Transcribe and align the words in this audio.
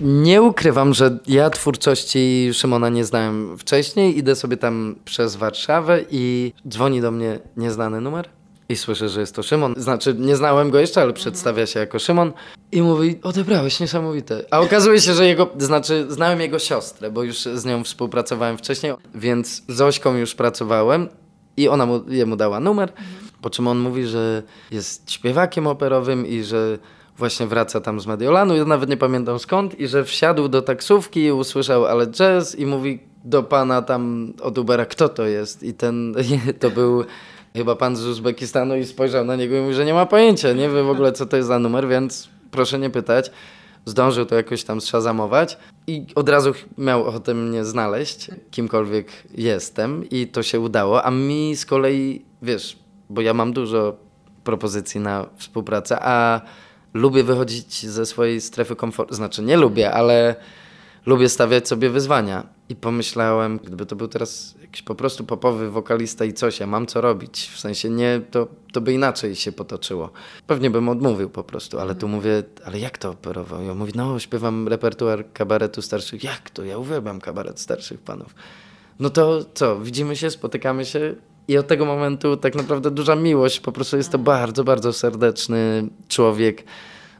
Nie 0.00 0.42
ukrywam, 0.42 0.94
że 0.94 1.18
ja 1.26 1.50
twórczości 1.50 2.50
Szymona 2.52 2.88
nie 2.88 3.04
znałem 3.04 3.58
wcześniej. 3.58 4.18
Idę 4.18 4.36
sobie 4.36 4.56
tam 4.56 4.96
przez 5.04 5.36
Warszawę 5.36 6.04
i 6.10 6.52
dzwoni 6.68 7.00
do 7.00 7.10
mnie 7.10 7.38
nieznany 7.56 8.00
numer. 8.00 8.28
I 8.68 8.76
słyszę, 8.76 9.08
że 9.08 9.20
jest 9.20 9.34
to 9.34 9.42
Szymon. 9.42 9.74
Znaczy, 9.76 10.14
nie 10.18 10.36
znałem 10.36 10.70
go 10.70 10.78
jeszcze, 10.78 11.02
ale 11.02 11.12
przedstawia 11.12 11.66
się 11.66 11.80
jako 11.80 11.98
Szymon. 11.98 12.32
I 12.72 12.82
mówi, 12.82 13.18
odebrałeś, 13.22 13.80
niesamowite. 13.80 14.44
A 14.50 14.60
okazuje 14.60 15.00
się, 15.00 15.14
że 15.14 15.26
jego, 15.26 15.48
znaczy, 15.58 16.06
znałem 16.08 16.40
jego 16.40 16.58
siostrę, 16.58 17.10
bo 17.10 17.22
już 17.22 17.36
z 17.38 17.64
nią 17.64 17.84
współpracowałem 17.84 18.58
wcześniej, 18.58 18.92
więc 19.14 19.62
z 19.68 19.80
Ośką 19.80 20.16
już 20.16 20.34
pracowałem 20.34 21.08
i 21.56 21.68
ona 21.68 21.86
mu, 21.86 22.04
jemu 22.08 22.36
dała 22.36 22.60
numer. 22.60 22.92
Po 23.42 23.50
czym 23.50 23.68
on 23.68 23.78
mówi, 23.78 24.06
że 24.06 24.42
jest 24.70 25.10
śpiewakiem 25.10 25.66
operowym 25.66 26.26
i 26.26 26.42
że 26.42 26.78
właśnie 27.20 27.46
wraca 27.46 27.80
tam 27.80 28.00
z 28.00 28.06
Mediolanu, 28.06 28.56
ja 28.56 28.64
nawet 28.64 28.90
nie 28.90 28.96
pamiętam 28.96 29.38
skąd, 29.38 29.80
i 29.80 29.88
że 29.88 30.04
wsiadł 30.04 30.48
do 30.48 30.62
taksówki 30.62 31.32
usłyszał 31.32 31.86
ale 31.86 32.06
jazz 32.06 32.54
i 32.54 32.66
mówi 32.66 32.98
do 33.24 33.42
pana 33.42 33.82
tam 33.82 34.32
od 34.42 34.58
Ubera, 34.58 34.86
kto 34.86 35.08
to 35.08 35.26
jest? 35.26 35.62
I 35.62 35.74
ten, 35.74 36.14
to 36.60 36.70
był 36.70 37.04
chyba 37.56 37.76
pan 37.76 37.96
z 37.96 38.06
Uzbekistanu 38.06 38.76
i 38.76 38.84
spojrzał 38.84 39.24
na 39.24 39.36
niego 39.36 39.56
i 39.56 39.60
mówi, 39.60 39.74
że 39.74 39.84
nie 39.84 39.94
ma 39.94 40.06
pojęcia, 40.06 40.52
nie 40.52 40.68
wie 40.68 40.82
w 40.82 40.90
ogóle 40.90 41.12
co 41.12 41.26
to 41.26 41.36
jest 41.36 41.48
za 41.48 41.58
numer, 41.58 41.88
więc 41.88 42.28
proszę 42.50 42.78
nie 42.78 42.90
pytać. 42.90 43.30
Zdążył 43.84 44.26
to 44.26 44.34
jakoś 44.34 44.64
tam 44.64 44.80
zszazamować 44.80 45.58
i 45.86 46.06
od 46.14 46.28
razu 46.28 46.52
miał 46.78 47.04
ochotę 47.04 47.34
mnie 47.34 47.64
znaleźć, 47.64 48.30
kimkolwiek 48.50 49.08
jestem 49.34 50.10
i 50.10 50.26
to 50.26 50.42
się 50.42 50.60
udało, 50.60 51.04
a 51.04 51.10
mi 51.10 51.56
z 51.56 51.66
kolei, 51.66 52.24
wiesz, 52.42 52.78
bo 53.10 53.20
ja 53.20 53.34
mam 53.34 53.52
dużo 53.52 53.96
propozycji 54.44 55.00
na 55.00 55.26
współpracę, 55.36 55.98
a 56.02 56.40
lubię 56.94 57.24
wychodzić 57.24 57.86
ze 57.86 58.06
swojej 58.06 58.40
strefy 58.40 58.76
komfortu. 58.76 59.14
Znaczy, 59.14 59.42
nie 59.42 59.56
lubię, 59.56 59.92
ale 59.92 60.34
lubię 61.06 61.28
stawiać 61.28 61.68
sobie 61.68 61.90
wyzwania. 61.90 62.46
I 62.68 62.76
pomyślałem, 62.76 63.58
gdyby 63.58 63.86
to 63.86 63.96
był 63.96 64.08
teraz 64.08 64.54
jakiś 64.60 64.82
po 64.82 64.94
prostu 64.94 65.24
popowy 65.24 65.70
wokalista 65.70 66.24
i 66.24 66.32
coś, 66.32 66.60
ja 66.60 66.66
mam 66.66 66.86
co 66.86 67.00
robić. 67.00 67.50
W 67.54 67.60
sensie 67.60 67.90
nie, 67.90 68.20
to, 68.30 68.48
to 68.72 68.80
by 68.80 68.92
inaczej 68.92 69.36
się 69.36 69.52
potoczyło. 69.52 70.10
Pewnie 70.46 70.70
bym 70.70 70.88
odmówił 70.88 71.30
po 71.30 71.44
prostu, 71.44 71.78
ale 71.78 71.94
tu 71.94 72.08
mówię, 72.08 72.42
ale 72.64 72.78
jak 72.78 72.98
to 72.98 73.10
operował? 73.10 73.62
Ja 73.62 73.74
mówię, 73.74 73.92
no 73.94 74.18
śpiewam 74.18 74.68
repertuar 74.68 75.32
kabaretu 75.32 75.82
starszych. 75.82 76.24
Jak 76.24 76.50
to? 76.50 76.64
Ja 76.64 76.78
uwielbiam 76.78 77.20
kabaret 77.20 77.60
starszych 77.60 78.00
panów. 78.00 78.34
No 79.00 79.10
to 79.10 79.44
co, 79.54 79.80
widzimy 79.80 80.16
się, 80.16 80.30
spotykamy 80.30 80.84
się 80.84 81.14
i 81.50 81.58
od 81.58 81.66
tego 81.66 81.84
momentu 81.84 82.36
tak 82.36 82.54
naprawdę 82.54 82.90
duża 82.90 83.14
miłość. 83.16 83.60
Po 83.60 83.72
prostu 83.72 83.96
jest 83.96 84.12
to 84.12 84.18
bardzo, 84.18 84.64
bardzo 84.64 84.92
serdeczny 84.92 85.88
człowiek 86.08 86.64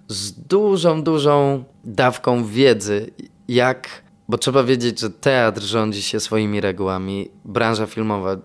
z 0.08 0.32
dużą, 0.32 1.02
dużą 1.02 1.64
dawką 1.84 2.44
wiedzy, 2.44 3.10
jak, 3.48 3.88
bo 4.28 4.38
trzeba 4.38 4.62
wiedzieć, 4.62 5.00
że 5.00 5.10
teatr 5.10 5.62
rządzi 5.62 6.02
się 6.02 6.20
swoimi 6.20 6.60
regułami, 6.60 7.30
branża 7.44 7.86
filmowa 7.86 8.36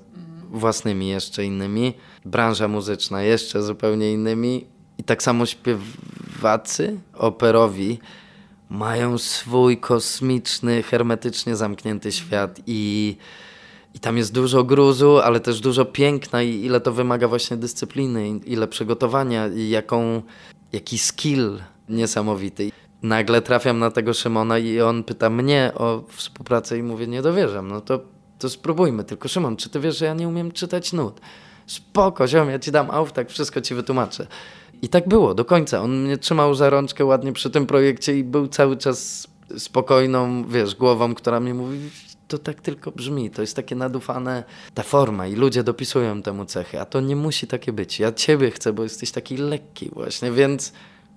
własnymi 0.52 1.08
jeszcze 1.08 1.46
innymi, 1.46 1.94
branża 2.26 2.68
muzyczna 2.68 3.22
jeszcze 3.22 3.62
zupełnie 3.62 4.14
innymi 4.14 4.68
i 4.98 5.04
tak 5.04 5.24
samo 5.24 5.46
śpiewacy 5.46 7.00
operowi 7.14 8.00
mają 8.70 9.18
swój 9.18 9.78
kosmiczny, 9.78 10.84
hermetycznie 10.84 11.56
zamknięty 11.56 12.12
świat 12.12 12.60
i, 12.68 13.18
i 13.96 14.00
tam 14.00 14.18
jest 14.18 14.34
dużo 14.34 14.64
gruzu, 14.64 15.20
ale 15.20 15.40
też 15.40 15.62
dużo 15.62 15.86
piękna 15.86 16.44
i 16.44 16.66
ile 16.66 16.82
to 16.82 16.92
wymaga 16.92 17.28
właśnie 17.28 17.58
dyscypliny, 17.58 18.28
ile 18.46 18.68
przygotowania 18.68 19.48
i 19.48 19.70
jaką, 19.70 20.22
jaki 20.74 20.98
skill 20.98 21.60
niesamowity. 21.90 22.72
Nagle 23.04 23.42
trafiam 23.42 23.80
na 23.80 23.92
tego 23.92 24.14
Szymona 24.14 24.60
i 24.60 24.82
on 24.82 25.04
pyta 25.04 25.30
mnie 25.30 25.72
o 25.76 26.04
współpracę 26.10 26.78
i 26.78 26.84
mówię, 26.84 27.08
nie 27.08 27.22
dowierzam, 27.22 27.68
no 27.68 27.82
to, 27.82 28.00
to 28.40 28.50
spróbujmy. 28.50 29.04
Tylko 29.04 29.28
Szymon, 29.28 29.56
czy 29.56 29.70
ty 29.70 29.80
wiesz, 29.80 29.98
że 29.98 30.06
ja 30.06 30.14
nie 30.14 30.28
umiem 30.28 30.52
czytać 30.52 30.94
nut? 30.94 31.22
Spoko, 31.68 32.28
ziom, 32.28 32.50
ja 32.50 32.60
ci 32.60 32.72
dam 32.72 32.92
auf, 32.92 33.12
tak 33.12 33.30
wszystko 33.30 33.62
ci 33.62 33.76
wytłumaczę. 33.76 34.28
I 34.82 34.90
tak 34.90 35.08
było, 35.08 35.34
do 35.34 35.46
końca. 35.46 35.82
On 35.82 36.04
mnie 36.04 36.18
trzymał 36.18 36.56
za 36.56 36.70
rączkę 36.70 37.06
ładnie 37.06 37.34
przy 37.34 37.50
tym 37.50 37.66
projekcie 37.66 38.18
i 38.18 38.24
był 38.24 38.48
cały 38.48 38.78
czas 38.78 39.28
spokojną, 39.58 40.48
wiesz, 40.48 40.76
głową, 40.76 41.16
która 41.16 41.40
mi 41.40 41.54
mówi, 41.54 41.80
to 42.38 42.44
tak 42.44 42.62
tylko 42.62 42.92
brzmi, 42.92 43.30
to 43.32 43.42
jest 43.42 43.56
takie 43.56 43.76
nadufane, 43.76 44.44
ta 44.74 44.84
forma 44.84 45.28
i 45.28 45.36
ludzie 45.36 45.64
dopisują 45.64 46.22
temu 46.22 46.46
cechy, 46.46 46.80
a 46.80 46.86
to 46.86 47.02
nie 47.02 47.16
musi 47.16 47.48
takie 47.48 47.74
być. 47.74 48.00
Ja 48.00 48.12
ciebie 48.12 48.52
chcę, 48.52 48.74
bo 48.74 48.84
jesteś 48.84 49.12
taki 49.12 49.38
lekki 49.38 49.90
właśnie, 49.94 50.32
więc 50.32 50.74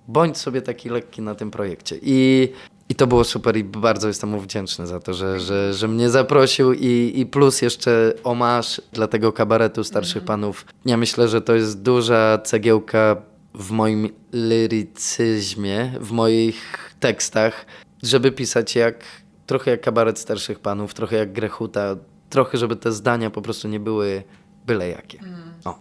bądź 0.07 0.37
sobie 0.37 0.61
taki 0.61 0.89
lekki 0.89 1.21
na 1.21 1.35
tym 1.35 1.51
projekcie. 1.51 1.95
I, 2.01 2.49
i 2.89 2.95
to 2.95 3.07
było 3.07 3.23
super 3.23 3.57
i 3.57 3.63
bardzo 3.63 4.07
jestem 4.07 4.29
mu 4.29 4.39
wdzięczny 4.39 4.87
za 4.87 4.99
to, 4.99 5.13
że, 5.13 5.39
że, 5.39 5.73
że 5.73 5.87
mnie 5.87 6.09
zaprosił 6.09 6.73
i, 6.73 7.13
i 7.15 7.25
plus 7.25 7.61
jeszcze 7.61 8.13
omasz 8.23 8.81
dla 8.93 9.07
tego 9.07 9.33
kabaretu 9.33 9.83
starszych 9.83 10.23
panów. 10.23 10.65
Ja 10.85 10.97
myślę, 10.97 11.27
że 11.27 11.41
to 11.41 11.55
jest 11.55 11.81
duża 11.81 12.37
cegiełka 12.43 13.21
w 13.53 13.71
moim 13.71 14.09
lirycyzmie, 14.33 15.93
w 15.99 16.11
moich 16.11 16.91
tekstach, 16.99 17.65
żeby 18.03 18.31
pisać 18.31 18.75
jak 18.75 19.03
trochę 19.49 19.71
jak 19.71 19.81
kabaret 19.81 20.19
starszych 20.19 20.59
panów, 20.59 20.93
trochę 20.93 21.15
jak 21.15 21.33
Grechuta, 21.33 21.95
trochę 22.29 22.57
żeby 22.57 22.75
te 22.75 22.91
zdania 22.91 23.29
po 23.29 23.41
prostu 23.41 23.67
nie 23.67 23.79
były 23.79 24.23
byle 24.65 24.89
jakie. 24.89 25.19
O. 25.65 25.79